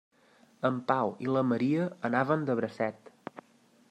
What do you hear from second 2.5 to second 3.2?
bracet.